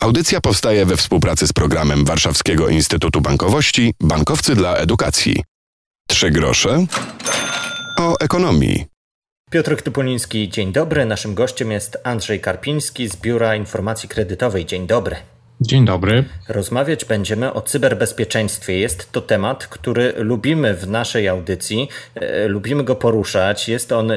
[0.00, 5.44] Audycja powstaje we współpracy z programem Warszawskiego Instytutu Bankowości Bankowcy dla Edukacji.
[6.08, 6.86] Trzy grosze
[7.98, 8.86] o ekonomii.
[9.50, 11.06] Piotr Typuliński, dzień dobry.
[11.06, 14.66] Naszym gościem jest Andrzej Karpiński z Biura Informacji Kredytowej.
[14.66, 15.16] Dzień dobry.
[15.62, 16.24] Dzień dobry.
[16.48, 18.78] Rozmawiać będziemy o cyberbezpieczeństwie.
[18.78, 23.68] Jest to temat, który lubimy w naszej audycji, e, lubimy go poruszać.
[23.68, 24.12] Jest on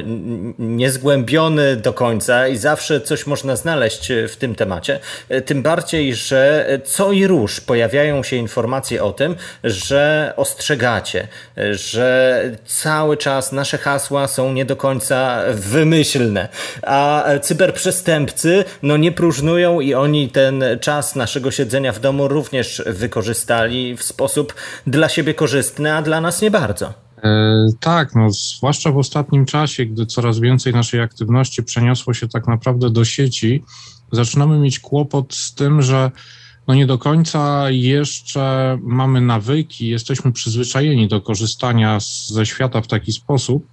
[0.58, 5.00] niezgłębiony do końca i zawsze coś można znaleźć w tym temacie.
[5.28, 11.28] E, tym bardziej, że co i róż pojawiają się informacje o tym, że ostrzegacie,
[11.70, 16.48] że cały czas nasze hasła są nie do końca wymyślne,
[16.82, 22.82] a cyberprzestępcy no nie próżnują i oni ten czas nasz naszego siedzenia w domu również
[22.86, 24.54] wykorzystali w sposób
[24.86, 26.94] dla siebie korzystny, a dla nas nie bardzo.
[27.22, 32.46] E, tak, no, zwłaszcza w ostatnim czasie, gdy coraz więcej naszej aktywności przeniosło się tak
[32.46, 33.64] naprawdę do sieci,
[34.12, 36.10] zaczynamy mieć kłopot z tym, że
[36.68, 43.12] no nie do końca jeszcze mamy nawyki, jesteśmy przyzwyczajeni do korzystania ze świata w taki
[43.12, 43.68] sposób.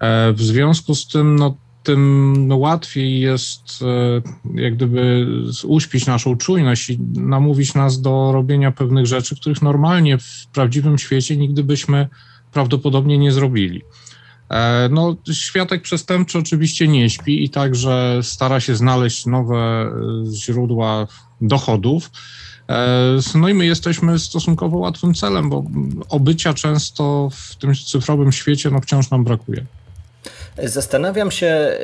[0.00, 1.56] E, w związku z tym, no,
[1.88, 5.26] tym no, łatwiej jest e, jak gdyby
[5.64, 11.36] uśpić naszą czujność i namówić nas do robienia pewnych rzeczy, których normalnie w prawdziwym świecie
[11.36, 12.08] nigdy byśmy
[12.52, 13.82] prawdopodobnie nie zrobili.
[14.50, 19.90] E, no, światek przestępczy oczywiście nie śpi i także stara się znaleźć nowe e,
[20.32, 21.06] źródła
[21.40, 22.10] dochodów.
[23.34, 25.64] No i my jesteśmy stosunkowo łatwym celem, bo
[26.08, 29.66] obycia często w tym cyfrowym świecie no, wciąż nam brakuje.
[30.62, 31.78] Zastanawiam się,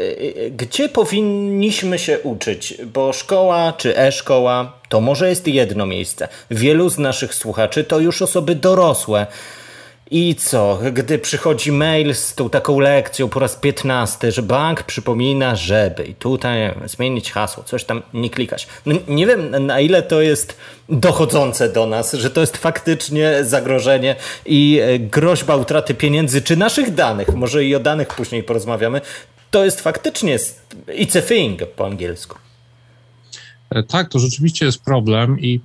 [0.51, 6.29] gdzie powinniśmy się uczyć, bo szkoła czy e-szkoła to może jest jedno miejsce.
[6.51, 9.27] Wielu z naszych słuchaczy to już osoby dorosłe.
[10.11, 15.57] I co, gdy przychodzi mail z tą taką lekcją po raz 15, że bank przypomina,
[15.57, 18.67] żeby i tutaj zmienić hasło, coś tam nie klikać.
[18.87, 20.57] No nie wiem na ile to jest
[20.89, 24.17] dochodzące do nas, że to jest faktycznie zagrożenie
[24.47, 29.01] i e, groźba utraty pieniędzy czy naszych danych, może i o danych później porozmawiamy,
[29.51, 30.39] to jest faktycznie
[30.89, 32.39] it's a thing po angielsku.
[33.71, 35.61] E, tak, to rzeczywiście jest problem i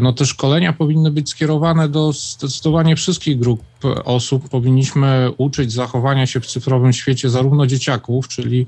[0.00, 3.62] no te szkolenia powinny być skierowane do zdecydowanie wszystkich grup
[4.04, 4.48] osób.
[4.48, 8.66] Powinniśmy uczyć zachowania się w cyfrowym świecie zarówno dzieciaków, czyli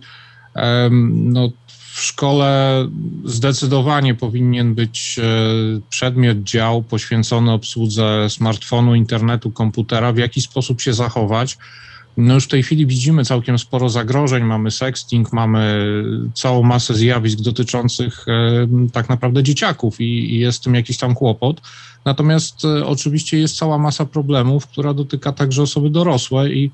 [1.10, 1.50] no,
[1.94, 2.88] w szkole
[3.24, 5.22] zdecydowanie powinien być e,
[5.90, 11.58] przedmiot, dział poświęcony obsłudze smartfonu, internetu, komputera, w jaki sposób się zachować
[12.16, 14.44] no już w tej chwili widzimy całkiem sporo zagrożeń.
[14.44, 15.84] Mamy sexting, mamy
[16.34, 21.60] całą masę zjawisk dotyczących e, tak naprawdę dzieciaków i, jest tym jakiś tam kłopot.
[22.04, 26.70] Natomiast e, oczywiście jest cała masa problemów, która dotyka także osoby dorosłe i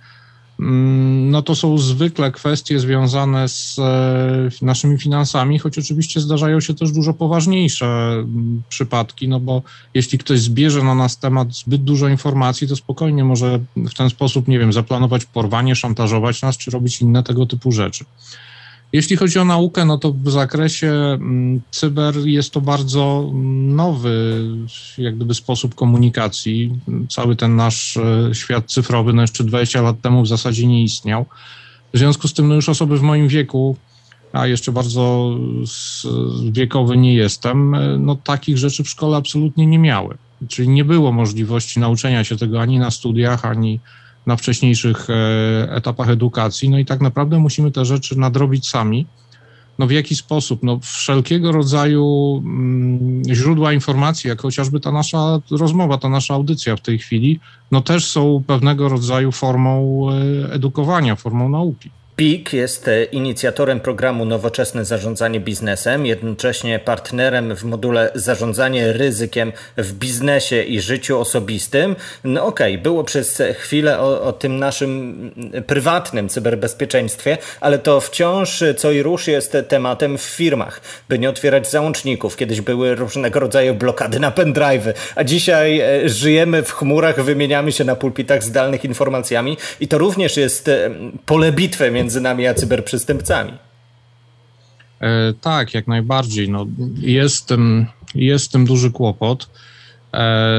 [0.63, 6.93] no to są zwykle kwestie związane z e, naszymi finansami, choć oczywiście zdarzają się też
[6.93, 9.63] dużo poważniejsze mm, przypadki, no bo
[9.95, 14.49] jeśli ktoś zbierze na nas temat zbyt dużo informacji, to spokojnie może w ten sposób,
[14.49, 18.05] nie wiem, zaplanować porwanie, szantażować nas, czy robić inne tego typu rzeczy.
[18.93, 23.31] Jeśli chodzi o naukę, no to w zakresie mm, cyber jest to bardzo
[23.63, 24.45] nowy,
[24.99, 26.73] jak gdyby sposób komunikacji.
[27.09, 31.27] Cały ten nasz e, świat cyfrowy, no jeszcze 20 lat temu w zasadzie nie istniał.
[31.95, 33.77] W związku z tym, no już osoby w moim wieku,
[34.33, 35.37] a jeszcze bardzo
[36.51, 40.17] wiekowy nie jestem, e, no takich rzeczy w szkole absolutnie nie miały.
[40.49, 43.81] Czyli nie było możliwości nauczenia się tego ani na studiach, ani
[44.27, 46.71] na wcześniejszych e, etapach edukacji.
[46.71, 49.07] No i tak naprawdę musimy te rzeczy nadrobić sami.
[49.79, 50.63] No w jaki sposób?
[50.63, 56.81] No wszelkiego rodzaju mm, źródła informacji, jak chociażby ta nasza rozmowa, ta nasza audycja w
[56.81, 61.91] tej chwili, no też są pewnego rodzaju formą e, edukowania, formą nauki.
[62.21, 69.93] PIK jest e, inicjatorem programu Nowoczesne Zarządzanie Biznesem, jednocześnie partnerem w module Zarządzanie ryzykiem w
[69.93, 71.97] biznesie i życiu osobistym.
[72.25, 75.31] No okej, okay, było przez chwilę o, o, tym naszym
[75.67, 81.71] prywatnym cyberbezpieczeństwie, ale to wciąż co i rusz jest tematem w firmach, by nie otwierać
[81.71, 82.37] załączników.
[82.37, 87.85] Kiedyś były różnego rodzaju blokady na pendrive'y, a dzisiaj e, żyjemy w chmurach, wymieniamy się
[87.85, 90.91] na pulpitach zdalnych informacjami i to również jest e,
[91.27, 93.53] pole bitwy między między nami a cyberprzestępcami.
[95.01, 96.49] E, tak, jak najbardziej.
[96.49, 96.67] No,
[96.97, 97.87] jest, tym,
[98.53, 99.51] tym duży kłopot.
[100.15, 100.55] E,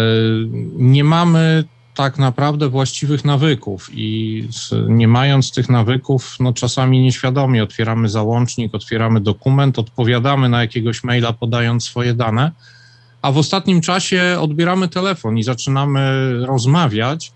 [0.74, 1.64] nie mamy
[1.96, 4.48] tak naprawdę właściwych nawyków i
[4.88, 11.34] nie mając tych nawyków, no czasami nieświadomie otwieramy załącznik, otwieramy dokument, odpowiadamy na jakiegoś maila
[11.34, 12.52] podając swoje dane,
[13.22, 16.02] a w ostatnim czasie odbieramy telefon i zaczynamy
[16.46, 17.32] rozmawiać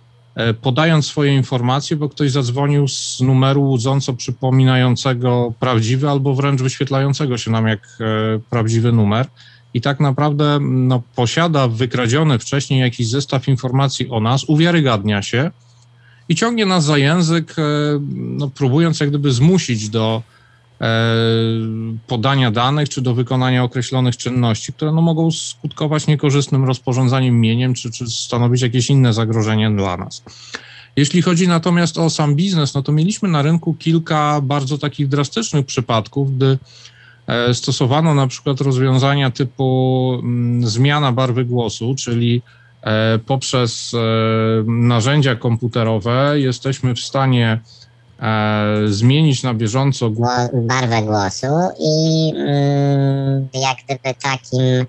[0.62, 7.52] podając swoje informacje, bo ktoś zadzwonił z numeru łudząco przypominającego prawdziwy albo wręcz wyświetlającego się
[7.52, 8.06] nam jak e,
[8.50, 9.28] prawdziwy numer.
[9.74, 15.52] I tak naprawdę no, posiada wykradziony wcześniej jakiś zestaw informacji o nas, uwiarygadnia się
[16.30, 17.56] i ciągnie nas za język,
[18.16, 20.35] no, próbując jak gdyby zmusić do E,
[22.08, 27.92] podania danych czy do wykonania określonych czynności, które no, mogą skutkować niekorzystnym rozporządzaniem mieniem czy,
[27.92, 30.24] czy stanowić jakieś inne zagrożenie dla nas.
[30.96, 35.66] Jeśli chodzi natomiast o sam biznes, no to mieliśmy na rynku kilka bardzo takich drastycznych
[35.66, 36.58] przypadków, gdy
[37.28, 42.42] e, stosowano na przykład rozwiązania typu mm, zmiana barwy głosu, czyli
[42.82, 43.96] e, poprzez
[44.66, 47.60] narzędzia komputerowe jesteśmy w stanie
[48.20, 50.10] e, zmienić na bieżąco
[50.54, 51.48] barwę głosu
[51.80, 54.86] i mm, jak gdyby takim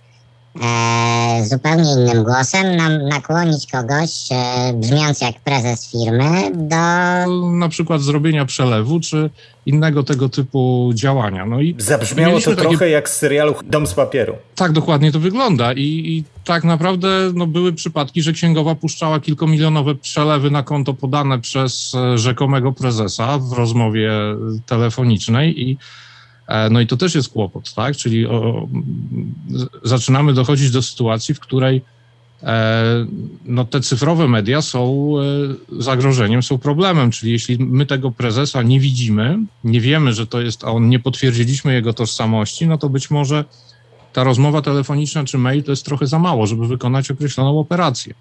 [0.62, 6.76] e, zupełnie innym głosem nam nakłonić kogoś e, brzmiąc jak prezes firmy do
[7.52, 9.30] na przykład zrobienia przelewu czy
[9.66, 11.46] innego tego typu działania.
[11.46, 12.68] No i Zabrzmiało to takie...
[12.68, 14.34] trochę jak z serialu Dom z papieru.
[14.54, 19.94] Tak, dokładnie to wygląda i, i tak naprawdę no, były przypadki, że księgowa puszczała kilkomilionowe
[19.94, 24.10] przelewy na konto podane przez e, rzekomego prezesa w rozmowie
[24.66, 26.05] telefonicznej i e,
[26.70, 27.96] no i to też jest kłopot, tak?
[27.96, 28.68] Czyli o,
[29.84, 31.82] zaczynamy dochodzić do sytuacji, w której
[32.42, 33.06] E,
[33.44, 38.80] no te cyfrowe media są e, zagrożeniem, są problemem, czyli jeśli my tego prezesa nie
[38.80, 43.44] widzimy, nie wiemy, że to jest on, nie potwierdziliśmy jego tożsamości, no to być może
[44.12, 48.14] ta rozmowa telefoniczna czy mail to jest trochę za mało, żeby wykonać określoną operację.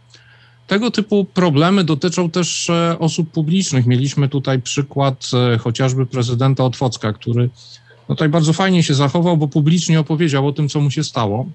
[0.68, 3.86] Tego typu problemy dotyczą też e, osób publicznych.
[3.86, 7.50] Mieliśmy tutaj przykład chociażby prezydenta Otwocka, który
[8.10, 11.46] no tutaj bardzo fajnie się zachował, bo publicznie opowiedział o tym, co mu się stało.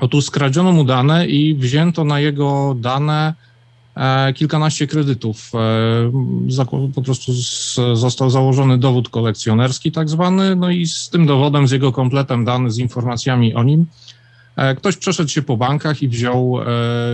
[0.00, 3.34] Otóż skradziono mu dane i wzięto na jego dane
[3.96, 5.52] e, kilkanaście kredytów.
[5.54, 7.32] E, po prostu
[7.94, 12.72] został założony dowód kolekcjonerski, tak zwany, no i z tym dowodem, z jego kompletem danych,
[12.72, 13.86] z informacjami o nim,
[14.56, 16.58] e, ktoś przeszedł się po bankach i wziął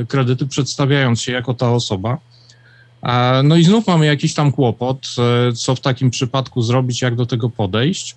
[0.09, 2.19] kredyty, przedstawiając się jako ta osoba.
[3.45, 5.07] No i znów mamy jakiś tam kłopot,
[5.55, 8.17] co w takim przypadku zrobić, jak do tego podejść.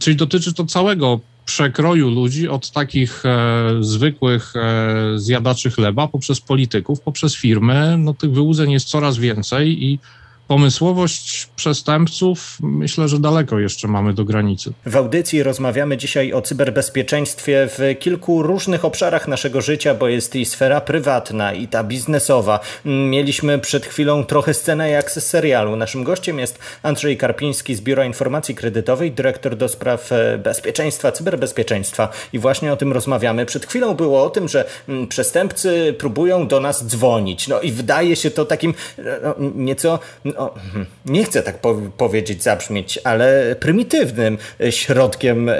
[0.00, 3.30] Czyli dotyczy to całego przekroju ludzi od takich e,
[3.80, 7.96] zwykłych e, zjadaczy chleba poprzez polityków, poprzez firmy.
[7.98, 9.98] No, tych wyłudzeń jest coraz więcej i
[10.50, 14.72] pomysłowość przestępców myślę, że daleko jeszcze mamy do granicy.
[14.86, 20.44] W audycji rozmawiamy dzisiaj o cyberbezpieczeństwie w kilku różnych obszarach naszego życia, bo jest i
[20.44, 22.60] sfera prywatna, i ta biznesowa.
[22.84, 25.76] Mieliśmy przed chwilą trochę scenę jak z serialu.
[25.76, 32.08] Naszym gościem jest Andrzej Karpiński z Biura Informacji Kredytowej, dyrektor do spraw e, bezpieczeństwa, cyberbezpieczeństwa.
[32.32, 33.46] I właśnie o tym rozmawiamy.
[33.46, 37.48] Przed chwilą było o tym, że mm, przestępcy próbują do nas dzwonić.
[37.48, 38.74] No i wydaje się to takim
[39.22, 39.98] no, nieco
[40.40, 40.54] no,
[41.06, 44.38] nie chcę tak po powiedzieć, zabrzmieć, ale prymitywnym
[44.70, 45.54] środkiem e,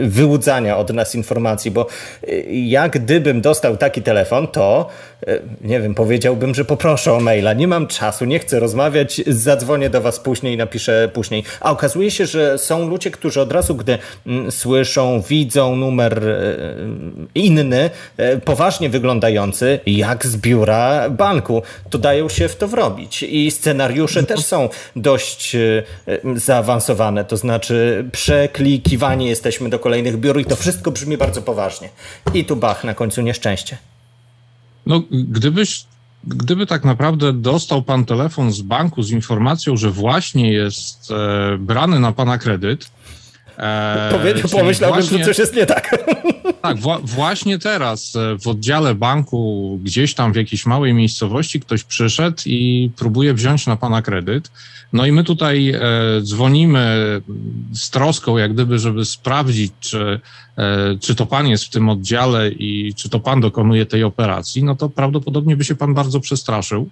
[0.00, 1.86] wyłudzania od nas informacji, bo
[2.28, 4.88] e, jak gdybym dostał taki telefon, to
[5.26, 9.90] e, nie wiem, powiedziałbym, że poproszę o maila, nie mam czasu, nie chcę rozmawiać, zadzwonię
[9.90, 11.44] do was później, napiszę później.
[11.60, 13.98] A okazuje się, że są ludzie, którzy od razu, gdy
[14.50, 16.22] słyszą, widzą numer
[17.34, 17.90] inny,
[18.44, 23.22] poważnie wyglądający, jak z biura banku, to dają się w to wrobić.
[23.22, 25.82] I scenariusze też są dość e,
[26.34, 31.88] zaawansowane, to znaczy przeklikiwanie jesteśmy do kolejnych biur i to wszystko brzmi bardzo poważnie.
[32.34, 33.78] I tu bach, na końcu nieszczęście.
[34.86, 35.84] No, gdybyś
[36.26, 42.00] gdyby tak naprawdę dostał pan telefon z banku z informacją, że właśnie jest e, brany
[42.00, 42.90] na pana kredyt.
[43.58, 45.90] E, pomyślałbym, właśnie, że coś jest nie tak.
[46.62, 52.36] Tak, właśnie teraz e, w oddziale banku, gdzieś tam w jakiejś małej miejscowości, ktoś przyszedł
[52.46, 54.50] i próbuje wziąć na pana kredyt.
[54.92, 55.80] No i my tutaj e,
[56.22, 57.20] dzwonimy
[57.74, 60.20] z troską, jak gdyby, żeby sprawdzić, czy,
[60.58, 64.64] e, czy to pan jest w tym oddziale i czy to pan dokonuje tej operacji.
[64.64, 66.88] No to prawdopodobnie by się pan bardzo przestraszył.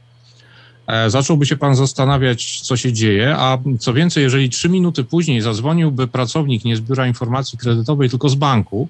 [0.93, 5.41] E, zacząłby się pan zastanawiać, co się dzieje, a co więcej, jeżeli trzy minuty później
[5.41, 8.89] zadzwoniłby pracownik nie z biura informacji kredytowej, tylko z banku,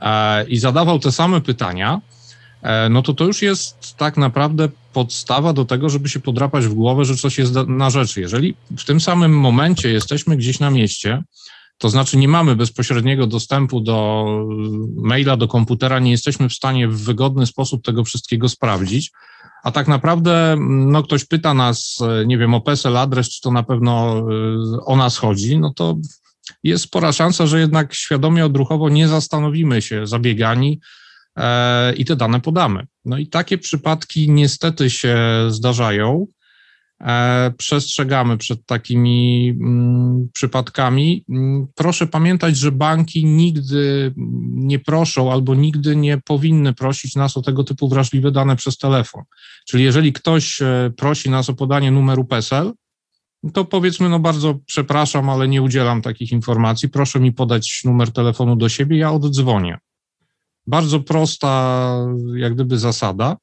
[0.00, 2.00] E, i zadawał te same pytania,
[2.62, 6.74] e, no to to już jest tak naprawdę podstawa do tego, żeby się podrapać w
[6.74, 8.20] głowę, że coś jest na rzeczy.
[8.20, 11.22] Jeżeli w tym samym momencie jesteśmy gdzieś na mieście,
[11.78, 14.26] to znaczy nie mamy bezpośredniego dostępu do
[14.96, 19.10] maila, do komputera, nie jesteśmy w stanie w wygodny sposób tego wszystkiego sprawdzić,
[19.62, 23.62] a tak naprawdę no, ktoś pyta nas, nie wiem, o PESEL, adres, czy to na
[23.62, 25.96] pewno e, o nas chodzi, no to
[26.64, 30.80] jest spora szansa, że jednak świadomie odruchowo nie zastanowimy się zabiegani,
[31.36, 32.86] e, i te dane podamy.
[33.04, 36.26] No i takie przypadki niestety się zdarzają.
[37.04, 41.24] E, przestrzegamy przed takimi mm, przypadkami.
[41.28, 44.12] Mm, proszę pamiętać, że banki nigdy
[44.54, 49.22] nie proszą albo nigdy nie powinny prosić nas o tego typu wrażliwe dane przez telefon.
[49.66, 52.72] Czyli jeżeli ktoś e, prosi nas o podanie numeru PESEL,
[53.52, 56.88] to powiedzmy, no bardzo przepraszam, ale nie udzielam takich informacji.
[56.88, 59.78] Proszę mi podać numer telefonu do siebie, ja oddzwonię.
[60.66, 61.90] Bardzo prosta,
[62.36, 63.36] jak gdyby, zasada.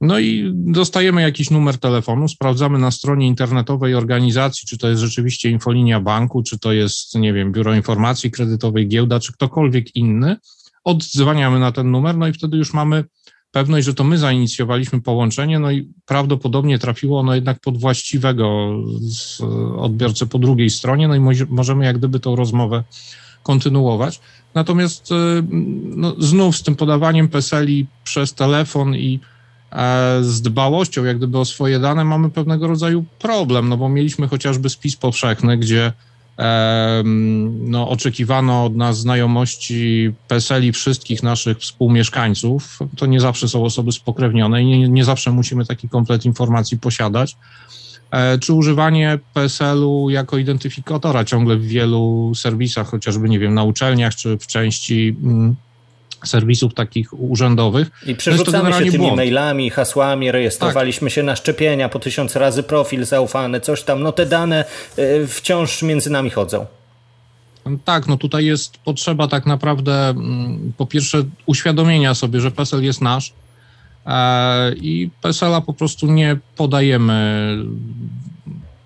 [0.00, 5.50] No i dostajemy jakiś numer telefonu, sprawdzamy na stronie internetowej organizacji, czy to jest rzeczywiście
[5.50, 10.36] infolinia banku, czy to jest, nie wiem, biuro informacji kredytowej, giełda, czy ktokolwiek inny.
[10.84, 13.04] Oddzwaniamy na ten numer, no i wtedy już mamy
[13.52, 18.76] pewność, że to my zainicjowaliśmy połączenie, no i prawdopodobnie trafiło ono jednak pod właściwego
[19.76, 22.84] odbiorcę po drugiej stronie, no i możemy jak gdyby tą rozmowę
[23.42, 24.20] kontynuować.
[24.54, 25.14] Natomiast y,
[25.96, 29.20] no, znów z tym podawaniem PESELi przez telefon i
[30.20, 34.70] z dbałością jak gdyby o swoje dane mamy pewnego rodzaju problem, no bo mieliśmy chociażby
[34.70, 35.92] spis powszechny, gdzie
[37.60, 42.78] no, oczekiwano od nas znajomości PESEL-i wszystkich naszych współmieszkańców.
[42.96, 47.36] To nie zawsze są osoby spokrewnione i nie, nie zawsze musimy taki komplet informacji posiadać.
[48.10, 54.14] E, czy używanie PESEL-u jako identyfikatora ciągle w wielu serwisach, chociażby, nie wiem, na uczelniach
[54.14, 55.56] czy w części mm,
[56.26, 57.90] serwisów takich urzędowych.
[58.06, 59.16] I przerzucamy się tymi błąd.
[59.16, 61.14] mailami, hasłami, rejestrowaliśmy tak.
[61.14, 64.02] się na szczepienia, po tysiąc razy profil zaufany, coś tam.
[64.02, 64.64] No te dane
[64.98, 66.66] y, wciąż między nami chodzą.
[67.84, 73.00] Tak, no tutaj jest potrzeba tak naprawdę mm, po pierwsze uświadomienia sobie, że PESEL jest
[73.00, 73.32] nasz
[74.06, 77.56] e, i PESEL-a po prostu nie podajemy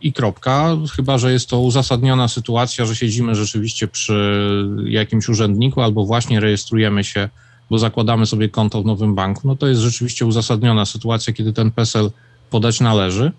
[0.05, 4.45] i kropka, chyba że jest to uzasadniona sytuacja, że siedzimy rzeczywiście przy
[4.85, 7.29] jakimś urzędniku albo właśnie rejestrujemy się,
[7.71, 11.71] bo zakładamy sobie konto w nowym banku, no to jest rzeczywiście uzasadniona sytuacja, kiedy ten
[11.71, 12.11] PESEL
[12.51, 13.33] podać należy.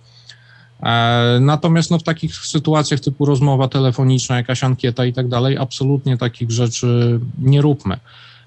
[0.84, 6.18] E, natomiast no, w takich sytuacjach typu rozmowa telefoniczna, jakaś ankieta i tak dalej, absolutnie
[6.18, 8.00] takich rzeczy nie róbmy.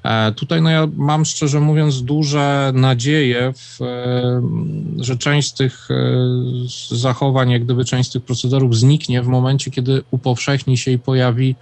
[0.02, 4.42] E, tutaj no ja mam szczerze mówiąc duże nadzieje, w, e,
[5.04, 9.70] że część z tych e, zachowań, jak gdyby część z tych procederów zniknie w momencie,
[9.70, 11.54] kiedy upowszechni się i pojawi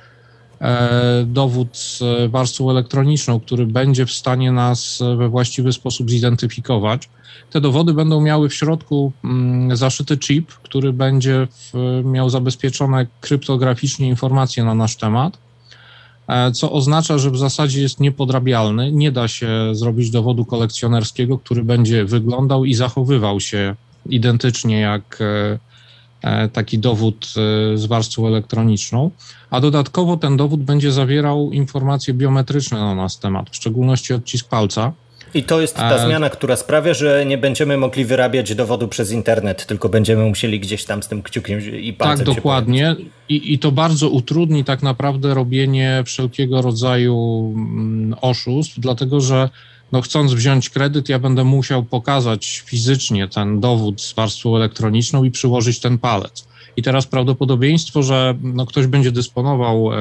[1.26, 7.08] dowód z warstwą elektroniczną, który będzie w stanie nas we właściwy sposób zidentyfikować.
[7.50, 11.48] Te dowody będą miały w środku mm, zaszyty chip, który będzie
[12.04, 15.45] miał zabezpieczone kryptograficznie informacje na nasz temat E,
[16.52, 18.92] co oznacza, że w zasadzie jest niepodrabialny.
[18.92, 23.74] Nie da się zrobić dowodu kolekcjonerskiego, który będzie wyglądał i zachowywał się
[24.08, 25.58] identycznie jak e,
[26.22, 27.26] e, taki dowód
[27.74, 29.10] z warstwą elektroniczną,
[29.50, 34.92] a dodatkowo ten dowód będzie zawierał informacje biometryczne na nasz temat, w szczególności odcisk palca.
[35.34, 39.66] I to jest ta zmiana, która sprawia, że nie będziemy mogli wyrabiać dowodu przez internet,
[39.66, 42.96] tylko będziemy musieli gdzieś tam z tym kciukiem i palcem Tak, dokładnie.
[43.28, 49.48] I, I to bardzo utrudni tak naprawdę robienie wszelkiego rodzaju mm, oszustw, dlatego że
[49.92, 55.30] no chcąc wziąć kredyt, ja będę musiał pokazać fizycznie ten dowód z warstwą elektroniczną i
[55.30, 56.48] przyłożyć ten palec.
[56.76, 59.96] I teraz prawdopodobieństwo, że no ktoś będzie dysponował e,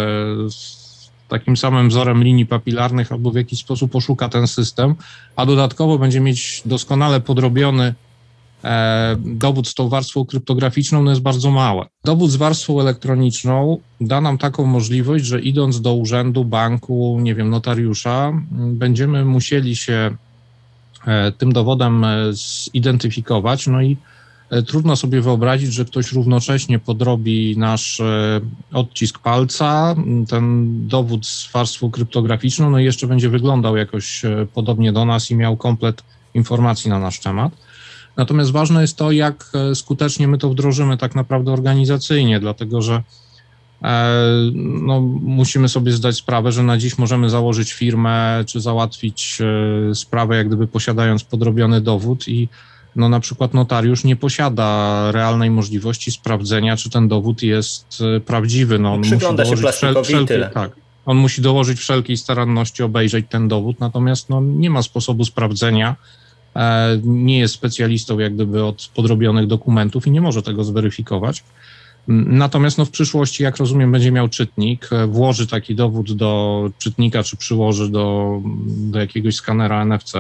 [1.28, 4.96] takim samym wzorem linii papilarnych albo w jakiś sposób oszuka ten system,
[5.36, 7.94] a dodatkowo będzie mieć doskonale podrobiony
[8.64, 11.86] e, dowód z tą warstwą kryptograficzną, no jest bardzo małe.
[12.04, 17.50] Dowód z warstwą elektroniczną da nam taką możliwość, że idąc do urzędu, banku, nie wiem,
[17.50, 20.16] notariusza, będziemy musieli się
[21.08, 22.18] e, tym dowodem e,
[22.74, 23.98] zidentyfikować, no i
[24.68, 28.42] trudno sobie wyobrazić, że ktoś równocześnie podrobi nasz e,
[28.74, 29.96] odcisk palca,
[30.30, 35.32] ten dowód z warstwą kryptograficzną, no i jeszcze będzie wyglądał jakoś e, podobnie do nas
[35.32, 37.52] i miał komplet informacji na nasz temat.
[38.18, 43.04] Natomiast ważne jest to, jak skutecznie my to wdrożymy tak naprawdę organizacyjnie, dlatego że
[44.54, 49.38] no, musimy sobie zdać sprawę, że na dziś możemy założyć firmę czy załatwić
[49.94, 52.50] sprawę, jak gdyby posiadając podrobiony dowód i
[52.96, 58.80] no na przykład notariusz nie posiada realnej możliwości sprawdzenia, czy ten dowód jest e, prawdziwy.
[58.80, 60.50] No, on Przygląda musi się plastikowi wszel-.
[60.54, 60.72] Tak,
[61.06, 65.96] on musi dołożyć wszelkiej staranności, obejrzeć ten dowód, natomiast no, nie ma sposobu sprawdzenia,
[66.56, 71.44] e, nie jest specjalistą jak gdyby od podrobionych dokumentów i nie może tego zweryfikować.
[72.08, 77.24] Natomiast no, w przyszłości, jak rozumiem, będzie miał czytnik, e, włoży taki dowód do czytnika,
[77.24, 80.14] czy przyłoży do, do jakiegoś skanera NFC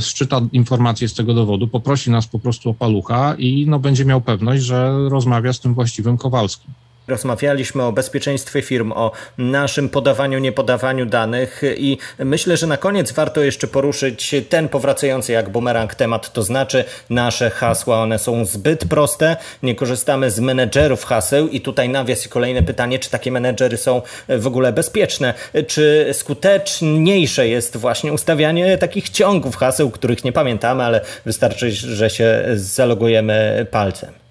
[0.00, 4.20] szczyta informacje z tego dowodu, poprosi nas po prostu o palucha i no, będzie miał
[4.20, 6.70] pewność, że rozmawia z tym właściwym Kowalskim.
[7.08, 13.40] Rozmawialiśmy o bezpieczeństwie firm, o naszym podawaniu, niepodawaniu danych i myślę, że na koniec warto
[13.40, 19.36] jeszcze poruszyć ten powracający jak bumerang temat, to znaczy nasze hasła, one są zbyt proste,
[19.62, 24.02] nie korzystamy z menedżerów haseł i tutaj nawias i kolejne pytanie, czy takie menedżery są
[24.28, 25.34] w ogóle bezpieczne,
[25.66, 32.44] czy skuteczniejsze jest właśnie ustawianie takich ciągów haseł, których nie pamiętamy, ale wystarczy, że się
[32.54, 34.23] zalogujemy palcem.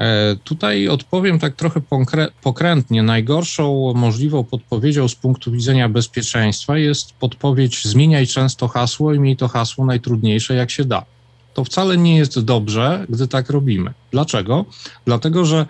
[0.00, 1.80] E, tutaj odpowiem tak trochę
[2.42, 3.02] pokrętnie.
[3.02, 9.48] Najgorszą możliwą podpowiedzią z punktu widzenia bezpieczeństwa jest podpowiedź zmieniaj często hasło i miej to
[9.48, 11.04] hasło najtrudniejsze jak się da.
[11.54, 13.92] To wcale nie jest dobrze, gdy tak robimy.
[14.10, 14.64] Dlaczego?
[15.04, 15.66] Dlatego, że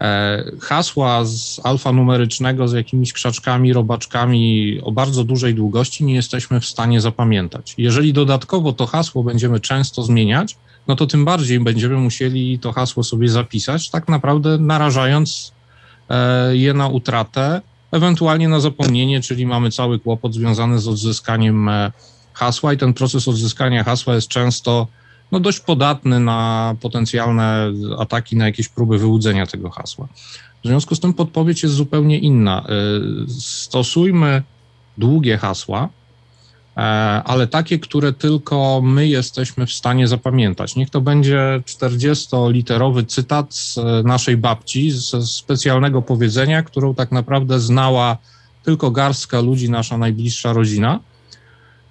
[0.00, 6.66] e, hasła z alfanumerycznego z jakimiś krzaczkami, robaczkami o bardzo dużej długości nie jesteśmy w
[6.66, 7.74] stanie zapamiętać.
[7.78, 10.56] Jeżeli dodatkowo to hasło będziemy często zmieniać,
[10.88, 15.52] no to tym bardziej będziemy musieli to hasło sobie zapisać, tak naprawdę narażając
[16.10, 17.60] e, je na utratę,
[17.92, 21.92] ewentualnie na zapomnienie, czyli mamy cały kłopot związany z odzyskaniem e,
[22.32, 24.86] hasła i ten proces odzyskania hasła jest często
[25.32, 30.08] no, dość podatny na potencjalne ataki, na jakieś próby wyłudzenia tego hasła.
[30.64, 32.64] W związku z tym podpowiedź jest zupełnie inna.
[32.68, 32.72] E,
[33.40, 34.42] stosujmy
[34.98, 35.88] długie hasła,
[37.24, 40.76] ale takie, które tylko my jesteśmy w stanie zapamiętać.
[40.76, 48.18] Niech to będzie 40-literowy cytat z naszej babci, ze specjalnego powiedzenia, którą tak naprawdę znała
[48.62, 51.00] tylko garstka ludzi, nasza najbliższa rodzina.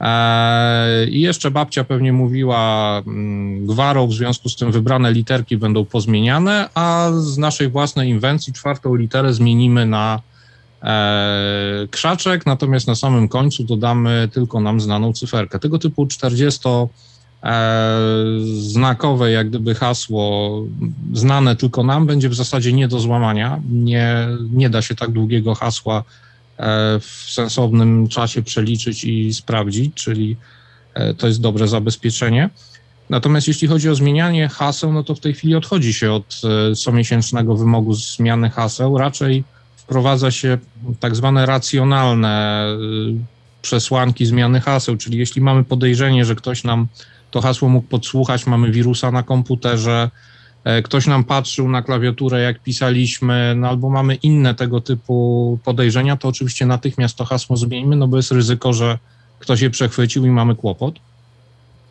[0.02, 5.86] E, I jeszcze babcia pewnie mówiła mm, gwarą, w związku z tym wybrane literki będą
[5.86, 10.33] pozmieniane, a z naszej własnej inwencji czwartą literę zmienimy na e,
[11.92, 15.60] krzaczek, natomiast na samym końcu dodamy tylko nam znaną cyferkę.
[15.60, 16.60] Tego typu 40
[17.44, 18.00] e,
[18.54, 20.52] znakowe, jak gdyby hasło
[21.14, 23.62] znane tylko nam, będzie w zasadzie nie do złamania.
[23.72, 25.98] Nie, nie da się tak długiego hasła
[26.58, 30.38] e, w sensownym czasie przeliczyć i sprawdzić, czyli
[30.94, 32.50] e, to jest dobre zabezpieczenie.
[33.10, 36.76] Natomiast jeśli chodzi o zmienianie haseł, no to w tej chwili odchodzi się od e,
[36.76, 38.98] comiesięcznego wymogu zmiany haseł.
[38.98, 39.44] Raczej
[39.84, 40.58] wprowadza się
[41.00, 42.66] tak zwane racjonalne
[43.12, 46.88] y, przesłanki zmiany haseł, czyli jeśli mamy podejrzenie, że ktoś nam
[47.32, 50.10] to hasło mógł podsłuchać, mamy wirusa na komputerze,
[50.64, 56.18] e, ktoś nam patrzył na klawiaturę, jak pisaliśmy, no albo mamy inne tego typu podejrzenia,
[56.18, 58.98] to oczywiście natychmiast to hasło zmieńmy, no bo jest ryzyko, że
[59.40, 60.96] ktoś je przechwycił i mamy kłopot.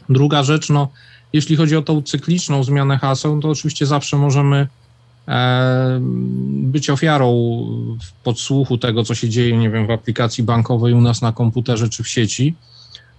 [0.09, 0.89] Druga rzecz, no
[1.33, 4.67] jeśli chodzi o tą cykliczną zmianę haseł, to oczywiście zawsze możemy
[6.63, 7.59] być ofiarą
[8.25, 12.03] podsłuchu tego, co się dzieje, nie wiem, w aplikacji bankowej u nas na komputerze czy
[12.03, 12.55] w sieci.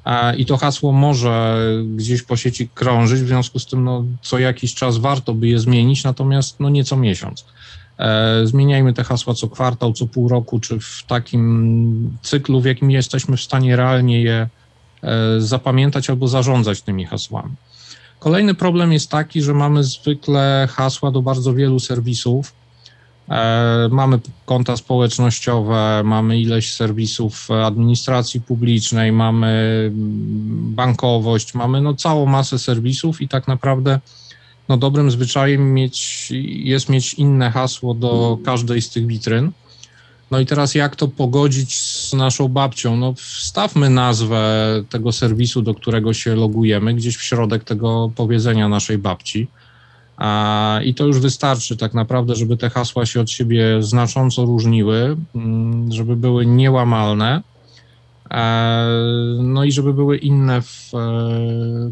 [0.05, 1.63] E, I to hasło może
[1.95, 5.59] gdzieś po sieci krążyć, w związku z tym no, co jakiś czas warto by je
[5.59, 7.45] zmienić, natomiast no, nie co miesiąc.
[7.99, 12.91] E, zmieniajmy te hasła co kwartał, co pół roku, czy w takim cyklu, w jakim
[12.91, 14.49] jesteśmy w stanie realnie je
[15.37, 17.51] zapamiętać albo zarządzać tymi hasłami.
[18.23, 22.53] Kolejny problem jest taki, że mamy zwykle hasła do bardzo wielu serwisów.
[23.29, 29.91] E, mamy konta społecznościowe, mamy ileś serwisów administracji publicznej, mamy
[30.75, 33.99] bankowość, mamy no całą masę serwisów i tak naprawdę
[34.69, 39.51] no dobrym zwyczajem mieć, jest mieć inne hasło do każdej z tych witryn.
[40.33, 42.97] No i teraz jak to pogodzić z naszą babcią?
[42.97, 44.43] No wstawmy nazwę
[44.89, 49.47] tego serwisu, do którego się logujemy, gdzieś w środek tego powiedzenia naszej babci.
[50.17, 55.17] A, I to już wystarczy tak naprawdę, żeby te hasła się od siebie znacząco różniły,
[55.35, 57.41] mm, żeby były niełamalne
[59.37, 60.99] no i żeby były inne w e,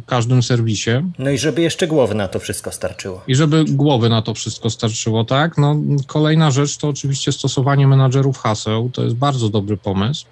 [0.06, 0.92] każdym serwisie.
[1.20, 3.22] No i żeby jeszcze głowy na to wszystko starczyło.
[3.28, 5.58] I żeby głowy na to wszystko starczyło, tak.
[5.58, 5.76] No,
[6.08, 8.90] kolejna rzecz to oczywiście stosowanie menadżerów haseł.
[8.94, 10.26] To jest bardzo dobry pomysł.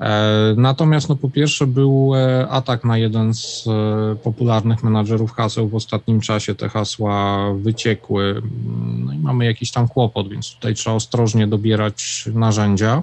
[0.00, 2.12] E, natomiast no, po pierwsze był
[2.48, 3.64] atak na jeden z
[4.22, 6.54] popularnych menadżerów haseł w ostatnim czasie.
[6.54, 8.42] Te hasła wyciekły
[8.98, 13.02] no i mamy jakiś tam kłopot, więc tutaj trzeba ostrożnie dobierać narzędzia.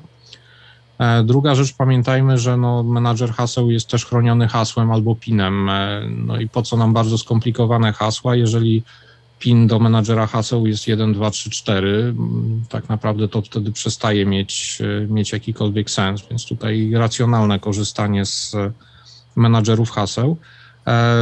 [1.00, 5.70] E, druga rzecz, pamiętajmy, że no, menadżer haseł jest też chroniony hasłem albo pinem.
[5.70, 8.84] E, no i po co nam bardzo skomplikowane hasła, jeżeli
[9.40, 12.14] PIN do menadżera haseł jest 1, 2, 3, 4,
[12.70, 18.56] tak naprawdę to wtedy przestaje mieć, e, mieć jakikolwiek sens, więc tutaj racjonalne korzystanie z
[19.36, 20.38] menadżerów haseł.
[20.88, 21.16] E,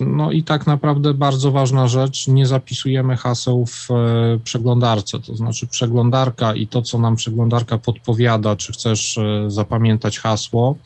[0.00, 3.94] no i tak naprawdę bardzo ważna rzecz, nie zapisujemy haseł w e,
[4.44, 10.76] przeglądarce, to znaczy przeglądarka i to, co nam przeglądarka podpowiada, czy chcesz e, zapamiętać hasło,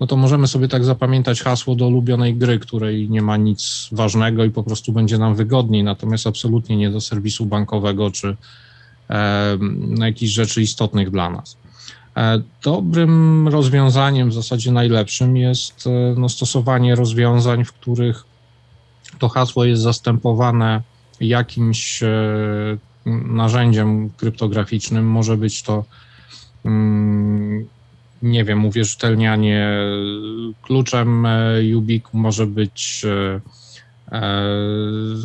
[0.00, 4.44] no to możemy sobie tak zapamiętać hasło do ulubionej gry, której nie ma nic ważnego
[4.44, 8.36] i po prostu będzie nam wygodniej, natomiast absolutnie nie do serwisu bankowego czy
[9.10, 9.58] e,
[9.98, 11.56] jakichś rzeczy istotnych dla nas.
[12.20, 18.24] E, dobrym rozwiązaniem, w zasadzie najlepszym, jest e, no, stosowanie rozwiązań, w których
[19.18, 20.82] to hasło jest zastępowane
[21.20, 22.08] jakimś e,
[23.26, 25.06] narzędziem kryptograficznym.
[25.06, 25.84] Może być to,
[26.64, 27.66] mm,
[28.22, 29.70] nie wiem, uwierzytelnianie
[30.62, 31.26] kluczem
[31.76, 33.06] Ubik, może być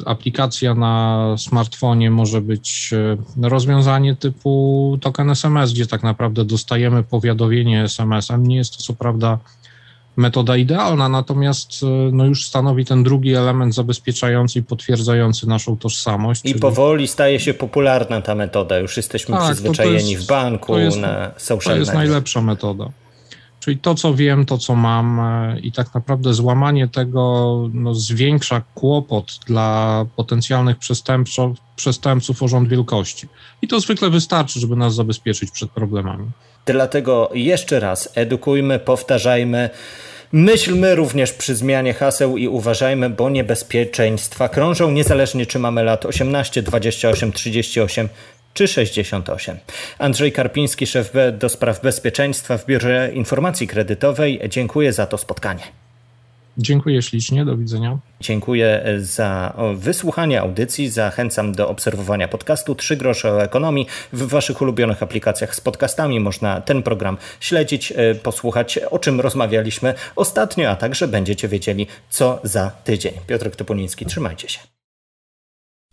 [0.05, 2.93] aplikacja na smartfonie, może być
[3.41, 8.47] rozwiązanie typu token SMS, gdzie tak naprawdę dostajemy powiadomienie SMS-em.
[8.47, 9.39] Nie jest to co prawda
[10.17, 16.41] metoda idealna, natomiast e, no już stanowi ten drugi element zabezpieczający i potwierdzający naszą tożsamość.
[16.45, 16.59] I czyli...
[16.59, 18.77] powoli staje się popularna ta metoda.
[18.77, 22.03] Już jesteśmy tak, przyzwyczajeni jest, w banku, jest, na social To jest media.
[22.03, 22.89] najlepsza metoda.
[23.65, 28.61] Czyli to, co wiem, to, co mam, e, i tak naprawdę złamanie tego no, zwiększa
[28.75, 33.27] kłopot dla potencjalnych przestępców, przestępców o rząd wielkości.
[33.61, 36.31] I to zwykle wystarczy, żeby nas zabezpieczyć przed problemami.
[36.65, 39.69] Dlatego jeszcze raz edukujmy, powtarzajmy.
[40.31, 46.61] Myślmy również przy zmianie haseł i uważajmy, bo niebezpieczeństwa krążą niezależnie czy mamy lat 18,
[46.61, 48.09] 28, 38
[48.55, 49.57] czy 68.
[49.99, 54.41] Andrzej Karpiński, szef do spraw bezpieczeństwa w Biurze Informacji Kredytowej.
[54.49, 55.63] Dziękuję za to spotkanie.
[56.57, 57.97] Dziękuję ślicznie, do widzenia.
[58.21, 60.89] Dziękuję za wysłuchanie audycji.
[60.89, 63.87] Zachęcam do obserwowania podcastu 3 grosze o ekonomii.
[64.13, 69.93] W Waszych ulubionych aplikacjach z podcastami można ten program śledzić, e, posłuchać o czym rozmawialiśmy
[70.15, 73.13] ostatnio, a także będziecie wiedzieli co za tydzień.
[73.27, 74.59] Piotr Topoliński, trzymajcie się.